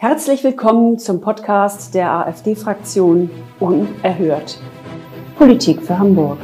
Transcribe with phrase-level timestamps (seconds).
[0.00, 4.60] Herzlich willkommen zum Podcast der AfD-Fraktion Unerhört.
[5.36, 6.38] Politik für Hamburg.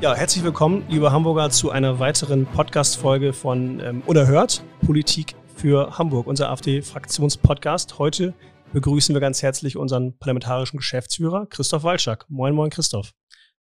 [0.00, 6.26] Ja, herzlich willkommen, liebe Hamburger, zu einer weiteren Podcast-Folge von ähm, Unerhört Politik für Hamburg,
[6.26, 8.00] unser AfD-Fraktionspodcast.
[8.00, 8.34] Heute
[8.72, 12.28] begrüßen wir ganz herzlich unseren parlamentarischen Geschäftsführer Christoph Walczak.
[12.28, 13.12] Moin, moin, Christoph.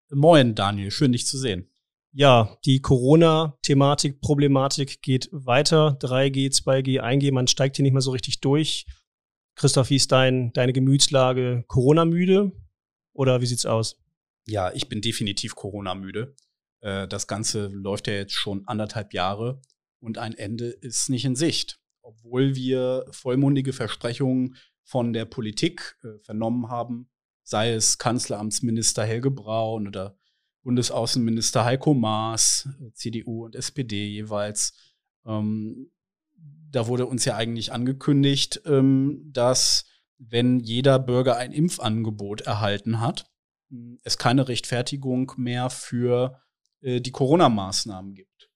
[0.09, 0.89] Moin, Daniel.
[0.89, 1.69] Schön, dich zu sehen.
[2.11, 5.97] Ja, die Corona-Thematik, Problematik geht weiter.
[5.99, 8.85] 3G, 2G, 1G, man steigt hier nicht mehr so richtig durch.
[9.55, 11.63] Christoph, wie ist dein, deine Gemütslage?
[11.67, 12.51] Corona-müde
[13.13, 13.99] oder wie sieht's aus?
[14.47, 16.35] Ja, ich bin definitiv Corona-müde.
[16.81, 19.61] Äh, das Ganze läuft ja jetzt schon anderthalb Jahre
[19.99, 21.79] und ein Ende ist nicht in Sicht.
[22.01, 27.09] Obwohl wir vollmundige Versprechungen von der Politik äh, vernommen haben,
[27.43, 30.17] sei es Kanzleramtsminister Helge Braun oder
[30.67, 34.73] Bundesaußenminister Heiko Maas, CDU und SPD jeweils.
[35.25, 35.93] Ähm,
[36.35, 39.85] da wurde uns ja eigentlich angekündigt, ähm, dass
[40.17, 43.31] wenn jeder Bürger ein Impfangebot erhalten hat,
[44.03, 46.41] es keine Rechtfertigung mehr für
[46.81, 48.49] äh, die Corona-Maßnahmen gibt.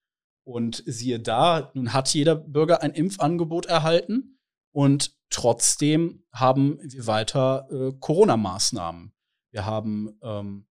[0.44, 4.38] Und siehe da, nun hat jeder Bürger ein Impfangebot erhalten
[4.74, 9.14] und trotzdem haben wir weiter äh, Corona-Maßnahmen.
[9.52, 10.68] Wir haben ähm,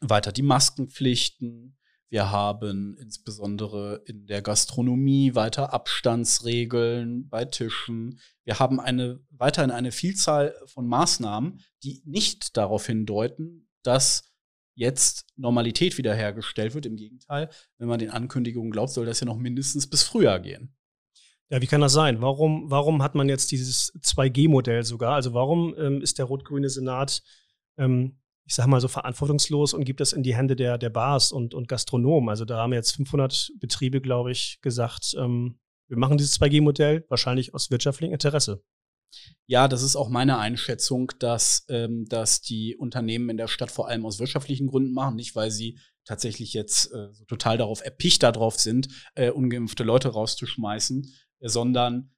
[0.00, 1.76] weiter die Maskenpflichten.
[2.08, 8.18] Wir haben insbesondere in der Gastronomie weiter Abstandsregeln bei Tischen.
[8.44, 14.24] Wir haben eine, weiterhin eine Vielzahl von Maßnahmen, die nicht darauf hindeuten, dass
[14.74, 16.86] jetzt Normalität wiederhergestellt wird.
[16.86, 20.74] Im Gegenteil, wenn man den Ankündigungen glaubt, soll das ja noch mindestens bis Frühjahr gehen.
[21.48, 22.22] Ja, wie kann das sein?
[22.22, 25.14] Warum, warum hat man jetzt dieses 2G-Modell sogar?
[25.14, 27.22] Also warum ähm, ist der rot-grüne Senat
[27.76, 31.32] ähm, ich sag mal so verantwortungslos und gibt das in die Hände der, der Bars
[31.32, 32.28] und, und Gastronomen.
[32.28, 37.54] Also da haben jetzt 500 Betriebe, glaube ich, gesagt, ähm, wir machen dieses 2G-Modell wahrscheinlich
[37.54, 38.62] aus wirtschaftlichem Interesse.
[39.46, 43.88] Ja, das ist auch meine Einschätzung, dass, ähm, dass die Unternehmen in der Stadt vor
[43.88, 48.58] allem aus wirtschaftlichen Gründen machen, nicht weil sie tatsächlich jetzt äh, total darauf erpicht darauf
[48.58, 52.12] sind, äh, ungeimpfte Leute rauszuschmeißen, äh, sondern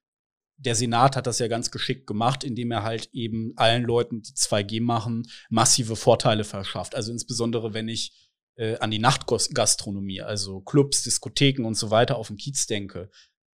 [0.57, 4.33] der Senat hat das ja ganz geschickt gemacht, indem er halt eben allen Leuten, die
[4.33, 6.95] 2G machen, massive Vorteile verschafft.
[6.95, 12.27] Also insbesondere, wenn ich äh, an die Nachtgastronomie, also Clubs, Diskotheken und so weiter auf
[12.27, 13.09] dem Kiez denke.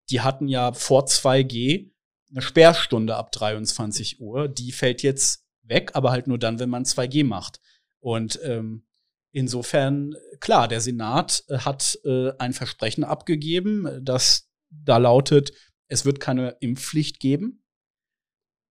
[0.09, 1.91] Die hatten ja vor 2G
[2.31, 4.47] eine Sperrstunde ab 23 Uhr.
[4.47, 7.59] Die fällt jetzt weg, aber halt nur dann, wenn man 2G macht.
[7.99, 8.85] Und ähm,
[9.31, 15.51] insofern, klar, der Senat äh, hat äh, ein Versprechen abgegeben, das da lautet,
[15.89, 17.63] es wird keine Impfpflicht geben.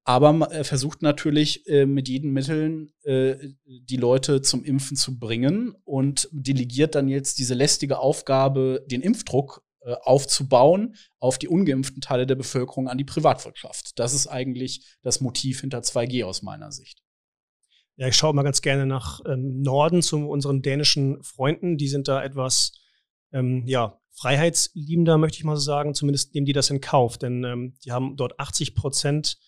[0.05, 3.37] Aber er versucht natürlich äh, mit jeden Mitteln äh,
[3.67, 9.63] die Leute zum Impfen zu bringen und delegiert dann jetzt diese lästige Aufgabe, den Impfdruck
[9.81, 13.99] äh, aufzubauen auf die ungeimpften Teile der Bevölkerung an die Privatwirtschaft.
[13.99, 17.03] Das ist eigentlich das Motiv hinter 2G aus meiner Sicht.
[17.97, 21.77] Ja, ich schaue mal ganz gerne nach ähm, Norden zu unseren dänischen Freunden.
[21.77, 22.73] Die sind da etwas
[23.33, 25.95] ähm, ja, freiheitsliebender, möchte ich mal so sagen.
[25.95, 29.39] Zumindest nehmen die das in Kauf, denn ähm, die haben dort 80 Prozent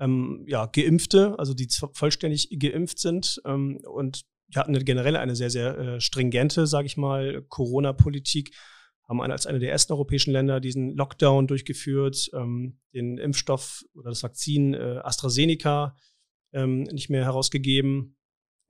[0.00, 5.50] ähm, ja, Geimpfte, also die vollständig geimpft sind ähm, und die hatten generell eine sehr,
[5.50, 8.52] sehr äh, stringente, sage ich mal, Corona-Politik,
[9.08, 14.22] haben als eine der ersten europäischen Länder diesen Lockdown durchgeführt, ähm, den Impfstoff oder das
[14.22, 15.96] Vakzin äh, AstraZeneca
[16.52, 18.16] ähm, nicht mehr herausgegeben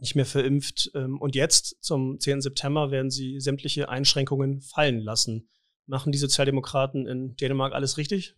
[0.01, 0.91] nicht mehr verimpft.
[0.95, 2.41] Ähm, und jetzt, zum 10.
[2.41, 5.49] September, werden sie sämtliche Einschränkungen fallen lassen.
[5.87, 8.35] Machen die Sozialdemokraten in Dänemark alles richtig?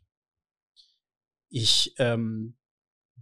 [1.49, 2.57] Ich ähm,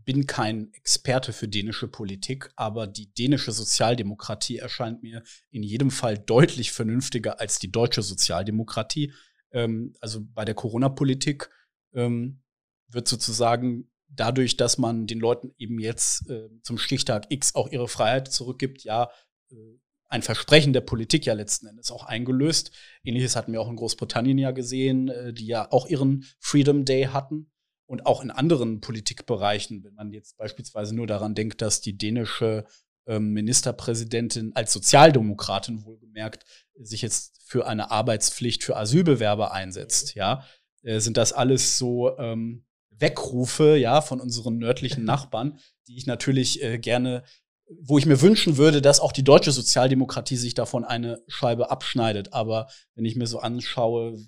[0.04, 6.18] bin kein Experte für dänische Politik, aber die dänische Sozialdemokratie erscheint mir in jedem Fall
[6.18, 9.12] deutlich vernünftiger als die deutsche Sozialdemokratie.
[9.50, 11.50] Ähm, also bei der Corona-Politik
[11.92, 12.42] ähm,
[12.88, 17.88] wird sozusagen dadurch, dass man den Leuten eben jetzt äh, zum Stichtag X auch ihre
[17.88, 19.10] Freiheit zurückgibt, ja,
[19.50, 19.78] äh,
[20.08, 22.72] ein Versprechen der Politik ja letzten Endes auch eingelöst.
[23.04, 27.04] Ähnliches hatten wir auch in Großbritannien ja gesehen, äh, die ja auch ihren Freedom Day
[27.04, 27.50] hatten.
[27.86, 32.64] Und auch in anderen Politikbereichen, wenn man jetzt beispielsweise nur daran denkt, dass die dänische
[33.06, 36.44] ähm, Ministerpräsidentin als Sozialdemokratin wohlgemerkt
[36.78, 40.44] sich jetzt für eine Arbeitspflicht für Asylbewerber einsetzt, ja,
[40.82, 42.64] äh, sind das alles so ähm,
[43.00, 45.58] Wegrufe, ja, von unseren nördlichen Nachbarn,
[45.88, 47.24] die ich natürlich äh, gerne,
[47.80, 52.32] wo ich mir wünschen würde, dass auch die deutsche Sozialdemokratie sich davon eine Scheibe abschneidet.
[52.32, 54.18] Aber wenn ich mir so anschaue,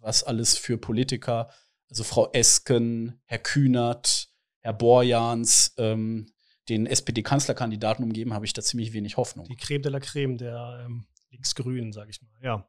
[0.00, 1.50] was alles für Politiker,
[1.88, 4.28] also Frau Esken, Herr Kühnert,
[4.60, 6.26] Herr Borjans, ähm,
[6.68, 9.46] den SPD-Kanzlerkandidaten umgeben, habe ich da ziemlich wenig Hoffnung.
[9.46, 12.68] Die Creme de la Creme der ähm, Linksgrünen, sage ich mal, ja.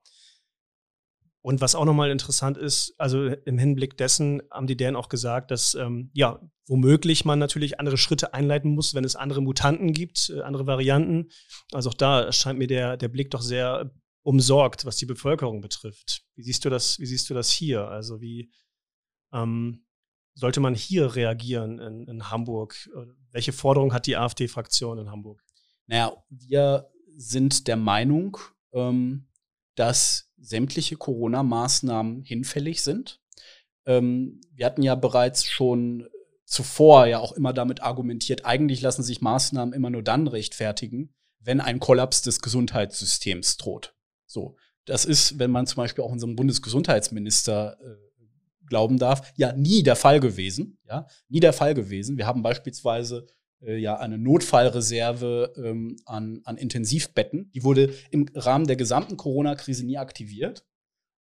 [1.49, 5.49] Und was auch nochmal interessant ist, also im Hinblick dessen haben die deren auch gesagt,
[5.49, 10.29] dass ähm, ja womöglich man natürlich andere Schritte einleiten muss, wenn es andere Mutanten gibt,
[10.29, 11.29] äh, andere Varianten.
[11.71, 13.91] Also auch da scheint mir der, der Blick doch sehr
[14.21, 16.21] umsorgt, was die Bevölkerung betrifft.
[16.35, 17.87] Wie siehst du das, wie siehst du das hier?
[17.87, 18.51] Also wie
[19.33, 19.87] ähm,
[20.35, 22.75] sollte man hier reagieren in, in Hamburg?
[23.31, 25.41] Welche Forderung hat die AfD-Fraktion in Hamburg?
[25.87, 28.37] Naja, wir sind der Meinung,
[28.71, 29.27] ähm,
[29.73, 33.19] dass sämtliche Corona-Maßnahmen hinfällig sind.
[33.86, 36.07] Ähm, wir hatten ja bereits schon
[36.45, 41.62] zuvor ja auch immer damit argumentiert, eigentlich lassen sich Maßnahmen immer nur dann rechtfertigen, wenn
[41.62, 43.95] ein Kollaps des Gesundheitssystems droht.
[44.25, 48.09] So, das ist, wenn man zum Beispiel auch unserem Bundesgesundheitsminister äh,
[48.65, 50.80] glauben darf, ja nie der Fall gewesen.
[50.88, 52.18] Ja, nie der Fall gewesen.
[52.18, 53.27] Wir haben beispielsweise
[53.61, 57.51] ja eine Notfallreserve ähm, an, an Intensivbetten.
[57.51, 60.65] Die wurde im Rahmen der gesamten Corona-Krise nie aktiviert.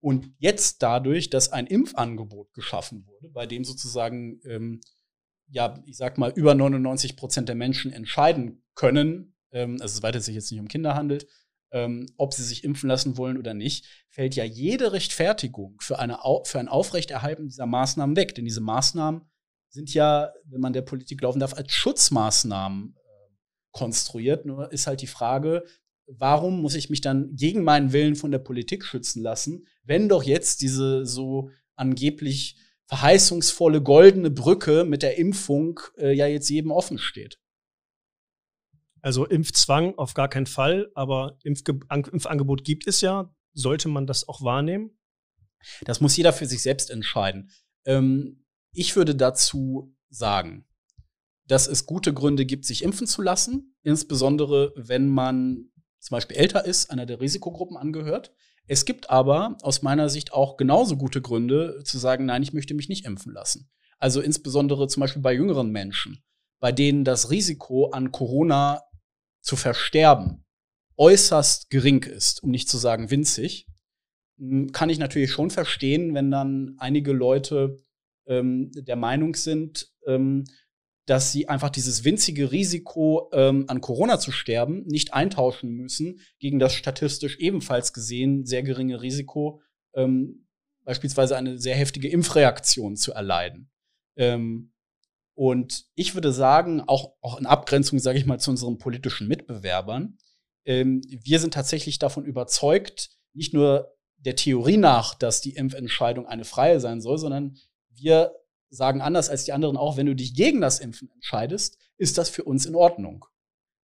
[0.01, 4.81] Und jetzt dadurch, dass ein Impfangebot geschaffen wurde, bei dem sozusagen, ähm,
[5.49, 10.27] ja, ich sag mal, über 99 Prozent der Menschen entscheiden können, ähm, also soweit es
[10.27, 11.27] sich jetzt nicht um Kinder handelt,
[11.73, 16.19] ähm, ob sie sich impfen lassen wollen oder nicht, fällt ja jede Rechtfertigung für, eine,
[16.45, 18.35] für ein Aufrechterhalten dieser Maßnahmen weg.
[18.35, 19.23] Denn diese Maßnahmen
[19.69, 23.35] sind ja, wenn man der Politik laufen darf, als Schutzmaßnahmen äh,
[23.73, 24.47] konstruiert.
[24.47, 25.65] Nur ist halt die Frage,
[26.07, 30.23] warum muss ich mich dann gegen meinen Willen von der Politik schützen lassen, wenn doch
[30.23, 32.57] jetzt diese so angeblich
[32.87, 37.39] verheißungsvolle goldene Brücke mit der Impfung äh, ja jetzt jedem offen steht.
[39.03, 43.33] Also Impfzwang auf gar keinen Fall, aber Impfge Impfangebot gibt es ja.
[43.53, 44.99] Sollte man das auch wahrnehmen?
[45.83, 47.51] Das muss jeder für sich selbst entscheiden.
[47.85, 50.67] Ähm, ich würde dazu sagen,
[51.47, 56.65] dass es gute Gründe gibt, sich impfen zu lassen, insbesondere wenn man zum Beispiel älter
[56.65, 58.33] ist, einer der Risikogruppen angehört.
[58.67, 62.75] Es gibt aber aus meiner Sicht auch genauso gute Gründe zu sagen, nein, ich möchte
[62.75, 63.71] mich nicht impfen lassen.
[63.99, 66.23] Also insbesondere zum Beispiel bei jüngeren Menschen,
[66.61, 68.83] bei denen das Risiko an Corona
[69.41, 70.45] zu versterben
[70.99, 73.67] äußerst gering ist, um nicht zu sagen winzig,
[74.73, 77.83] kann ich natürlich schon verstehen, wenn dann einige Leute
[78.29, 80.45] ähm, der Meinung sind, ähm,
[81.07, 86.59] dass sie einfach dieses winzige Risiko, ähm, an Corona zu sterben, nicht eintauschen müssen gegen
[86.59, 89.63] das statistisch ebenfalls gesehen sehr geringe Risiko,
[89.95, 90.47] ähm,
[90.85, 93.71] beispielsweise eine sehr heftige Impfreaktion zu erleiden.
[94.17, 94.73] Ähm,
[95.35, 100.19] und ich würde sagen, auch, auch in Abgrenzung, sage ich mal, zu unseren politischen Mitbewerbern,
[100.67, 106.45] ähm, wir sind tatsächlich davon überzeugt, nicht nur der Theorie nach, dass die Impfentscheidung eine
[106.45, 107.57] freie sein soll, sondern
[108.01, 108.33] wir
[108.71, 112.29] sagen anders als die anderen auch, wenn du dich gegen das Impfen entscheidest, ist das
[112.29, 113.25] für uns in Ordnung.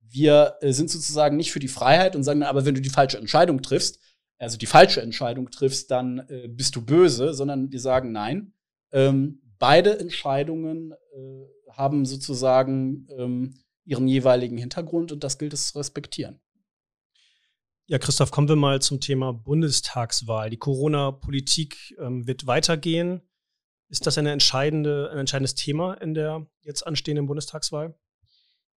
[0.01, 3.17] Wir äh, sind sozusagen nicht für die Freiheit und sagen, aber wenn du die falsche
[3.17, 3.99] Entscheidung triffst,
[4.37, 8.53] also die falsche Entscheidung triffst, dann äh, bist du böse, sondern wir sagen, nein,
[8.91, 13.55] ähm, beide Entscheidungen äh, haben sozusagen ähm,
[13.85, 16.39] ihren jeweiligen Hintergrund und das gilt es zu respektieren.
[17.85, 20.49] Ja, Christoph, kommen wir mal zum Thema Bundestagswahl.
[20.49, 23.21] Die Corona-Politik ähm, wird weitergehen.
[23.93, 27.93] Ist das eine entscheidende, ein entscheidendes Thema in der jetzt anstehenden Bundestagswahl?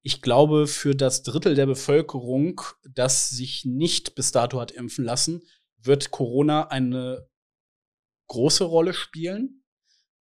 [0.02, 5.40] Ich glaube, für das Drittel der Bevölkerung, das sich nicht bis dato hat impfen lassen,
[5.78, 7.26] wird Corona eine
[8.26, 9.64] große Rolle spielen.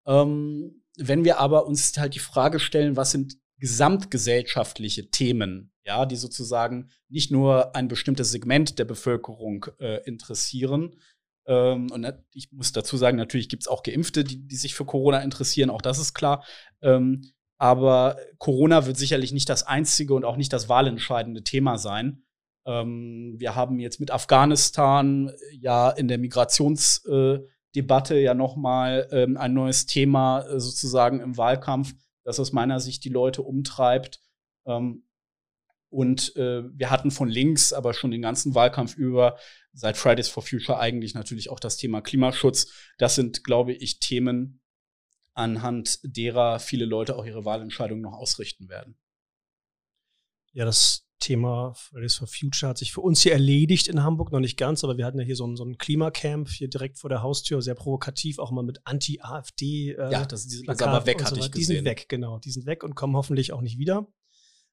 [0.07, 6.15] Ähm, wenn wir aber uns halt die Frage stellen, was sind gesamtgesellschaftliche Themen, ja, die
[6.15, 10.95] sozusagen nicht nur ein bestimmtes Segment der Bevölkerung äh, interessieren,
[11.47, 14.85] ähm, und ich muss dazu sagen, natürlich gibt es auch Geimpfte, die, die, sich für
[14.85, 16.43] Corona interessieren, auch das ist klar.
[16.81, 17.21] Ähm,
[17.57, 22.23] aber Corona wird sicherlich nicht das einzige und auch nicht das wahlentscheidende Thema sein.
[22.65, 29.53] Ähm, wir haben jetzt mit Afghanistan ja in der Migrationsdebatte äh, ja nochmal ähm, ein
[29.53, 34.19] neues Thema äh, sozusagen im Wahlkampf, das aus meiner Sicht die Leute umtreibt.
[34.65, 35.04] Ähm,
[35.95, 39.37] und äh, wir hatten von links aber schon den ganzen Wahlkampf über
[39.71, 42.67] seit Fridays for Future eigentlich natürlich auch das Thema Klimaschutz.
[42.97, 44.59] Das sind, glaube ich, Themen,
[45.33, 48.97] anhand derer viele Leute auch ihre Wahlentscheidungen noch ausrichten werden.
[50.51, 54.41] Ja, das Thema Fridays for Future hat sich für uns hier erledigt in Hamburg, noch
[54.41, 57.09] nicht ganz, aber wir hatten ja hier so ein, so ein Klimacamp hier direkt vor
[57.09, 59.91] der Haustür, sehr provokativ, auch mal mit Anti-AfD.
[59.93, 61.69] Äh, ja, das ist aber weg, hatte so ich gesehen.
[61.69, 64.07] Die sind weg, genau, die sind weg und kommen hoffentlich auch nicht wieder.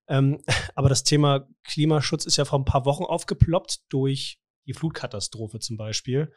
[0.09, 0.43] Ähm,
[0.75, 5.77] aber das Thema Klimaschutz ist ja vor ein paar Wochen aufgeploppt durch die Flutkatastrophe zum
[5.77, 6.33] Beispiel.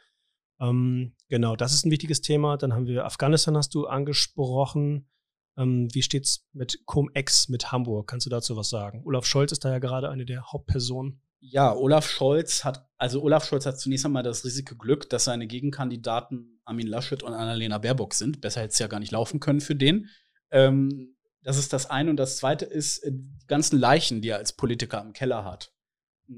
[0.60, 2.58] Ähm, genau, das ist ein wichtiges Thema.
[2.58, 5.10] Dann haben wir Afghanistan, hast du angesprochen.
[5.58, 8.08] Ähm, wie steht's mit Cum-Ex mit Hamburg?
[8.08, 9.04] Kannst du dazu was sagen?
[9.06, 11.22] Olaf Scholz ist da ja gerade eine der Hauptpersonen.
[11.40, 15.48] ja, Olaf Scholz hat, also Olaf Scholz hat zunächst einmal das riesige Glück, dass seine
[15.48, 18.42] Gegenkandidaten Armin Laschet und Annalena Baerbock sind.
[18.42, 20.10] Besser hätte es ja gar nicht laufen können für den.
[20.52, 21.15] Ähm,
[21.46, 22.10] das ist das eine.
[22.10, 25.72] Und das zweite ist äh, die ganzen Leichen, die er als Politiker im Keller hat.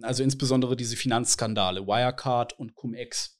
[0.02, 3.40] Also insbesondere diese Finanzskandale, Wirecard und Cum-Ex.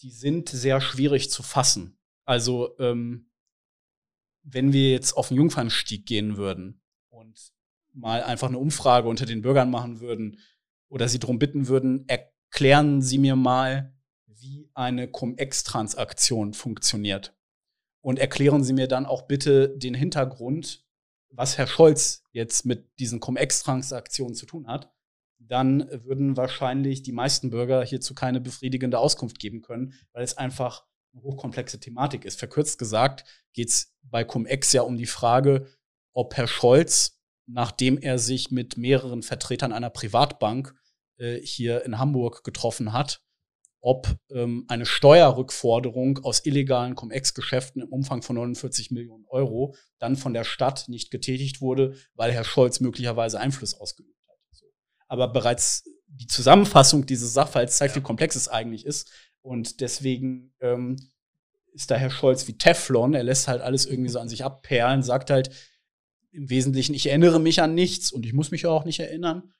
[0.00, 1.98] Die sind sehr schwierig zu fassen.
[2.24, 3.30] Also, ähm,
[4.42, 7.52] wenn wir jetzt auf den Jungfernstieg gehen würden und
[7.92, 10.38] mal einfach eine Umfrage unter den Bürgern machen würden
[10.88, 13.92] oder sie darum bitten würden, erklären Sie mir mal,
[14.26, 17.36] wie eine Cum-Ex-Transaktion funktioniert.
[18.00, 20.84] Und erklären Sie mir dann auch bitte den Hintergrund,
[21.30, 24.92] was Herr Scholz jetzt mit diesen Cum-Ex-Transaktionen zu tun hat.
[25.38, 30.86] Dann würden wahrscheinlich die meisten Bürger hierzu keine befriedigende Auskunft geben können, weil es einfach
[31.12, 32.38] eine hochkomplexe Thematik ist.
[32.38, 35.66] Verkürzt gesagt geht es bei Cum-Ex ja um die Frage,
[36.12, 40.74] ob Herr Scholz, nachdem er sich mit mehreren Vertretern einer Privatbank
[41.16, 43.22] äh, hier in Hamburg getroffen hat,
[43.80, 50.34] ob ähm, eine Steuerrückforderung aus illegalen Cum-Ex-Geschäften im Umfang von 49 Millionen Euro dann von
[50.34, 54.38] der Stadt nicht getätigt wurde, weil Herr Scholz möglicherweise Einfluss ausgeübt hat.
[55.08, 59.10] Aber bereits die Zusammenfassung dieses Sachverhalts zeigt, wie komplex es eigentlich ist.
[59.42, 60.96] Und deswegen ähm,
[61.72, 63.14] ist da Herr Scholz wie Teflon.
[63.14, 65.50] Er lässt halt alles irgendwie so an sich abperlen, sagt halt
[66.32, 69.52] im Wesentlichen, ich erinnere mich an nichts und ich muss mich auch nicht erinnern.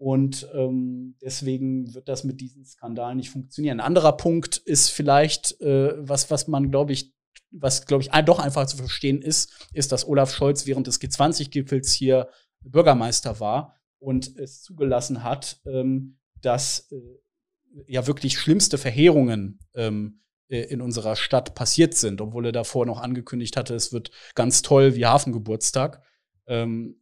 [0.00, 3.80] Und ähm, deswegen wird das mit diesen Skandalen nicht funktionieren.
[3.80, 7.12] Ein anderer Punkt ist vielleicht, äh, was, was man, glaube ich,
[7.50, 11.92] was, glaube ich, doch einfach zu verstehen ist, ist, dass Olaf Scholz während des G20-Gipfels
[11.92, 12.30] hier
[12.62, 20.62] Bürgermeister war und es zugelassen hat, ähm, dass äh, ja wirklich schlimmste Verheerungen ähm, äh,
[20.62, 24.94] in unserer Stadt passiert sind, obwohl er davor noch angekündigt hatte, es wird ganz toll
[24.94, 26.02] wie Hafengeburtstag.
[26.46, 26.99] Ähm,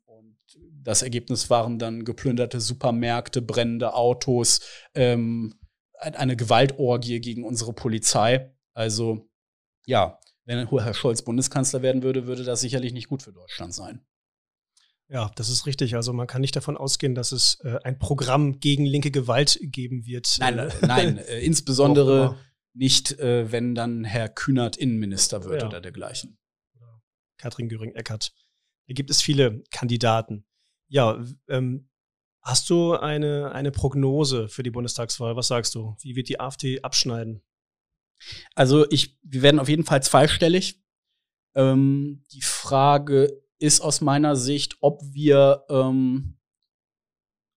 [0.88, 4.61] das Ergebnis waren dann geplünderte Supermärkte, brennende Autos,
[4.95, 5.61] ähm,
[6.00, 8.57] eine Gewaltorgie gegen unsere Polizei.
[8.73, 9.28] Also
[9.85, 14.00] ja, wenn Herr Scholz Bundeskanzler werden würde, würde das sicherlich nicht gut für Deutschland sein.
[15.11, 15.95] Ja, das ist richtig.
[15.95, 20.07] Also man kann nicht davon ausgehen, dass es äh, ein Programm gegen linke Gewalt geben
[20.07, 20.37] wird.
[20.40, 22.38] Nein, äh, nein, äh, insbesondere
[22.73, 25.68] nicht, äh, wenn dann Herr Kühnert Innenminister wird ja.
[25.68, 26.38] oder dergleichen.
[27.37, 28.33] Katrin Göring-Eckert.
[28.87, 30.48] Hier gibt es viele Kandidaten.
[30.88, 31.88] Ja, ähm,
[32.42, 35.37] hast du eine, eine Prognose für die Bundestagswahl?
[35.37, 35.97] Was sagst du?
[36.00, 37.42] Wie wird die AfD abschneiden?
[38.54, 40.83] Also ich, wir werden auf jeden Fall zweistellig.
[41.54, 46.38] Ähm, die Frage ist aus meiner Sicht, ob wir, ähm,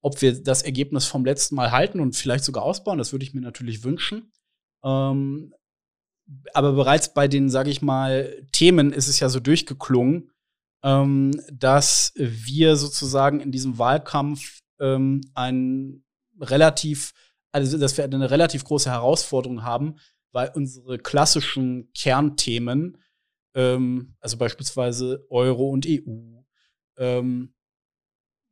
[0.01, 2.97] ob wir das Ergebnis vom letzten Mal halten und vielleicht sogar ausbauen.
[2.97, 4.31] Das würde ich mir natürlich wünschen.
[4.83, 5.53] Ähm,
[6.53, 10.31] aber bereits bei den, sage ich mal, Themen ist es ja so durchgeklungen,
[10.83, 16.03] ähm, dass wir sozusagen in diesem Wahlkampf ähm, ein
[16.39, 17.13] relativ,
[17.51, 19.95] also dass wir eine relativ große Herausforderung haben,
[20.31, 22.97] weil unsere klassischen Kernthemen,
[23.53, 26.41] ähm, also beispielsweise Euro und EU,
[26.97, 27.53] ähm,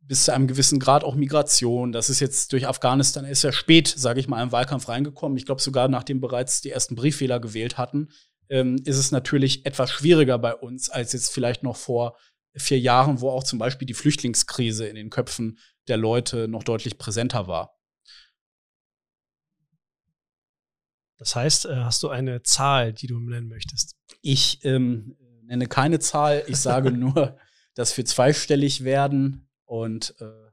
[0.02, 1.92] bis zu einem gewissen Grad auch Migration.
[1.92, 5.38] Das ist jetzt durch Afghanistan ist ja spät, sage ich mal, im Wahlkampf reingekommen.
[5.38, 8.10] Ich glaube sogar, nachdem bereits die ersten Brieffehler gewählt hatten,
[8.50, 12.18] ähm, ist es natürlich etwas schwieriger bei uns als jetzt vielleicht noch vor
[12.56, 16.98] vier Jahren, wo auch zum Beispiel die Flüchtlingskrise in den Köpfen der Leute noch deutlich
[16.98, 17.80] präsenter war.
[21.18, 23.96] Das heißt, äh, hast du eine Zahl, die du nennen möchtest?
[24.22, 26.44] Ich ähm, nenne keine Zahl.
[26.48, 27.38] Ich sage nur,
[27.76, 30.49] dass wir zweistellig werden und äh,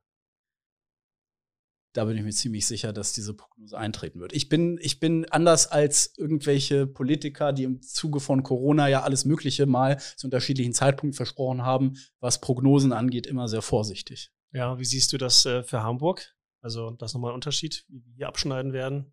[1.96, 4.34] da bin ich mir ziemlich sicher, dass diese Prognose eintreten wird.
[4.34, 9.24] Ich bin, ich bin anders als irgendwelche Politiker, die im Zuge von Corona ja alles
[9.24, 14.30] Mögliche mal zu unterschiedlichen Zeitpunkten versprochen haben, was Prognosen angeht, immer sehr vorsichtig.
[14.52, 16.36] Ja, wie siehst du das äh, für Hamburg?
[16.60, 19.12] Also, das ist nochmal ein Unterschied, wie wir hier abschneiden werden.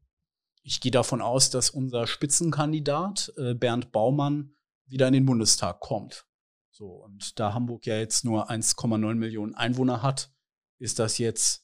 [0.62, 6.26] Ich gehe davon aus, dass unser Spitzenkandidat äh, Bernd Baumann wieder in den Bundestag kommt.
[6.70, 10.32] So, und da Hamburg ja jetzt nur 1,9 Millionen Einwohner hat,
[10.80, 11.63] ist das jetzt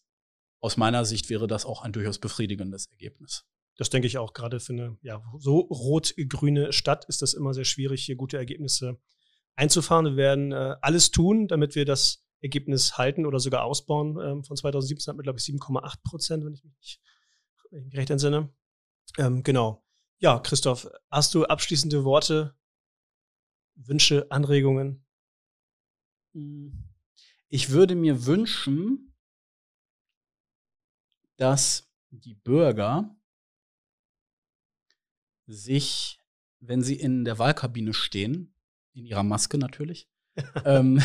[0.59, 3.45] aus meiner Sicht wäre das auch ein durchaus befriedigendes Ergebnis.
[3.77, 4.33] Das denke ich auch.
[4.33, 8.99] Gerade für eine ja, so rot-grüne Stadt ist das immer sehr schwierig, hier gute Ergebnisse
[9.55, 10.05] einzufahren.
[10.05, 14.17] Wir werden äh, alles tun, damit wir das Ergebnis halten oder sogar ausbauen.
[14.21, 17.01] Ähm, von 2017 hatten wir, glaube ich, 7,8 Prozent, wenn ich mich nicht
[17.71, 18.49] wenn ich mich recht entsinne.
[19.17, 19.85] Ähm, genau.
[20.19, 22.55] Ja, Christoph, hast du abschließende Worte,
[23.75, 25.05] Wünsche, Anregungen?
[27.47, 29.08] Ich würde mir wünschen,
[31.39, 33.15] dass die Bürger
[35.47, 36.19] sich,
[36.59, 38.53] wenn sie in der Wahlkabine stehen,
[38.93, 40.09] in ihrer Maske natürlich,
[40.65, 41.01] ähm,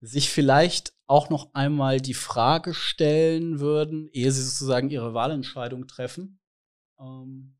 [0.00, 6.40] sich vielleicht auch noch einmal die Frage stellen würden, ehe sie sozusagen ihre Wahlentscheidung treffen.
[6.98, 7.56] Ähm,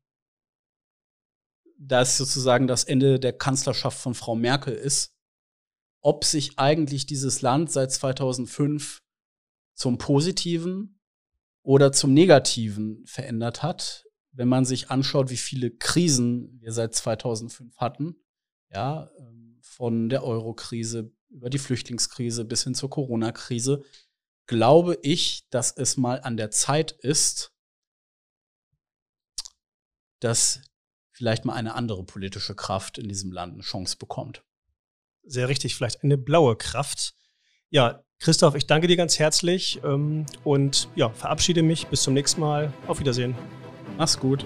[1.77, 5.15] da es sozusagen das Ende der Kanzlerschaft von Frau Merkel ist,
[6.01, 9.01] ob sich eigentlich dieses Land seit 2005
[9.79, 10.99] zum Positiven
[11.63, 17.77] oder zum Negativen verändert hat, wenn man sich anschaut, wie viele Krisen wir seit 2005
[17.77, 18.17] hatten,
[18.69, 23.81] ja, ähm, von der Euro-Krise über die Flüchtlingskrise bis hin zur Corona-Krise,
[24.47, 27.53] glaube ich, dass es mal an der Zeit ist,
[30.19, 30.61] dass
[31.11, 34.43] vielleicht mal eine andere politische Kraft in diesem Land eine Chance bekommt.
[35.23, 37.13] Sehr richtig, vielleicht eine blaue Kraft.
[37.69, 41.87] Ja, Christoph, ich danke dir ganz herzlich ähm, und ja, verabschiede mich.
[41.87, 42.73] Bis zum nächsten Mal.
[42.85, 43.33] Auf Wiedersehen.
[43.97, 44.45] Mach's gut.